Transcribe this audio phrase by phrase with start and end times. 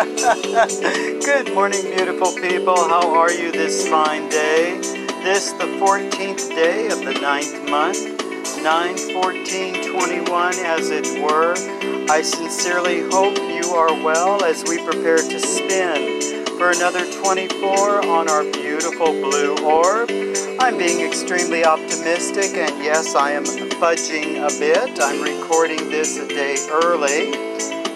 [0.00, 2.74] Good morning, beautiful people.
[2.74, 4.78] How are you this fine day?
[5.22, 7.98] This, the 14th day of the ninth month,
[8.62, 11.52] 9 14 21, as it were.
[12.10, 18.30] I sincerely hope you are well as we prepare to spin for another 24 on
[18.30, 20.08] our beautiful blue orb.
[20.58, 24.98] I'm being extremely optimistic, and yes, I am fudging a bit.
[24.98, 27.34] I'm recording this a day early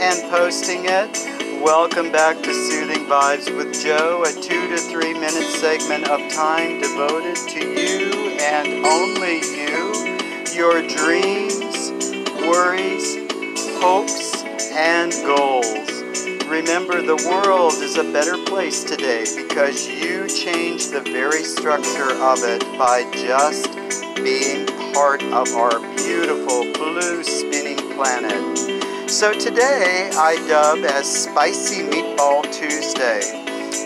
[0.00, 1.39] and posting it.
[1.60, 6.80] Welcome back to Soothing Vibes with Joe, a two to three minute segment of time
[6.80, 11.90] devoted to you and only you, your dreams,
[12.48, 13.14] worries,
[13.78, 16.02] hopes, and goals.
[16.48, 22.38] Remember, the world is a better place today because you changed the very structure of
[22.42, 23.70] it by just
[24.16, 24.64] being
[24.94, 27.59] part of our beautiful blue spinning
[28.00, 29.10] planet.
[29.10, 33.20] So today I dub as Spicy Meatball Tuesday.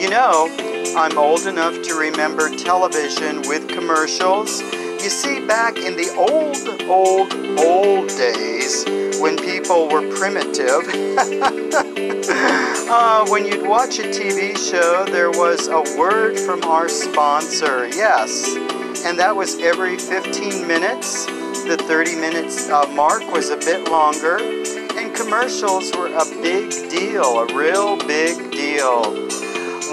[0.00, 0.48] You know,
[0.96, 4.62] I'm old enough to remember television with commercials.
[4.62, 6.56] You see, back in the old,
[6.88, 8.86] old, old days
[9.20, 10.88] when people were primitive,
[12.88, 18.56] uh, when you'd watch a TV show, there was a word from our sponsor, yes,
[19.04, 21.26] and that was every 15 minutes.
[21.66, 27.40] The 30 minutes uh, mark was a bit longer, and commercials were a big deal,
[27.40, 29.28] a real big deal.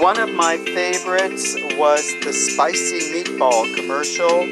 [0.00, 4.44] One of my favorites was the spicy meatball commercial,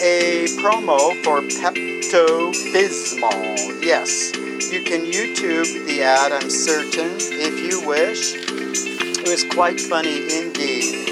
[0.00, 3.82] a promo for Pepto Bismol.
[3.82, 4.34] Yes,
[4.72, 8.34] you can YouTube the ad, I'm certain, if you wish.
[8.36, 11.10] It was quite funny indeed.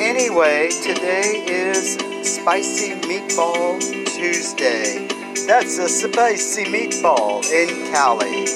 [0.00, 5.06] Anyway, today is Spicy Meatball Tuesday.
[5.46, 8.46] That's a spicy meatball in Cali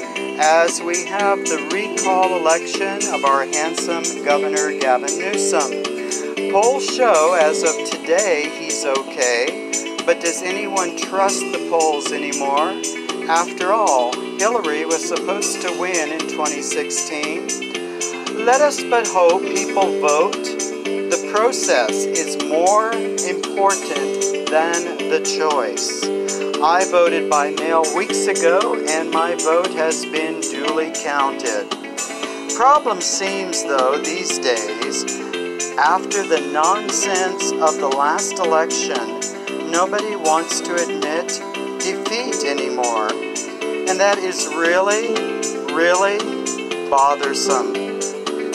[0.41, 5.71] as we have the recall election of our handsome Governor Gavin Newsom.
[6.50, 9.71] Polls show as of today he's okay,
[10.05, 12.75] but does anyone trust the polls anymore?
[13.31, 18.44] After all, Hillary was supposed to win in 2016.
[18.44, 20.72] Let us but hope people vote.
[21.32, 26.04] Process is more important than the choice.
[26.62, 31.70] I voted by mail weeks ago, and my vote has been duly counted.
[32.54, 35.04] Problem seems, though, these days,
[35.78, 41.28] after the nonsense of the last election, nobody wants to admit
[41.81, 43.09] defeat anymore.
[43.10, 45.14] And that is really,
[45.72, 46.19] really
[46.91, 47.72] bothersome.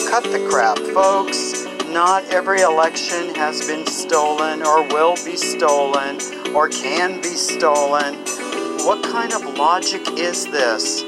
[0.08, 1.67] Cut the crap, folks.
[1.92, 6.18] Not every election has been stolen or will be stolen
[6.54, 8.14] or can be stolen.
[8.84, 11.02] What kind of logic is this?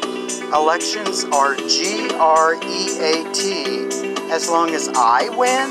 [0.55, 3.89] Elections are G R E A T
[4.33, 5.71] as long as I win.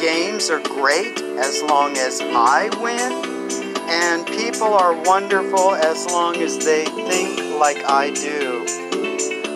[0.00, 3.48] Games are great as long as I win.
[3.88, 8.66] And people are wonderful as long as they think like I do.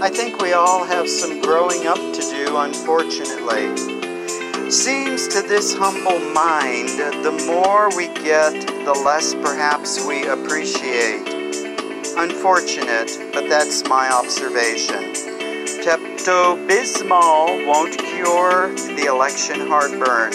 [0.00, 4.01] I think we all have some growing up to do, unfortunately.
[4.72, 6.88] Seems to this humble mind,
[7.22, 8.54] the more we get,
[8.86, 11.28] the less perhaps we appreciate.
[12.16, 15.12] Unfortunate, but that's my observation.
[15.84, 20.32] Pepto Bismol won't cure the election heartburn.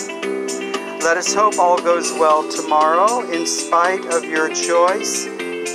[0.99, 5.25] Let us hope all goes well tomorrow in spite of your choice.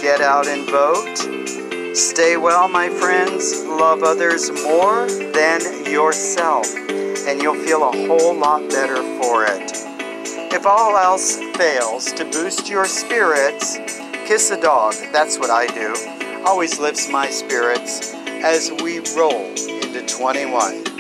[0.01, 1.62] Get out and vote.
[1.95, 3.63] Stay well, my friends.
[3.65, 9.73] Love others more than yourself, and you'll feel a whole lot better for it.
[10.55, 13.77] If all else fails to boost your spirits,
[14.27, 14.95] kiss a dog.
[15.13, 16.43] That's what I do.
[16.47, 20.92] Always lifts my spirits as we roll into 21.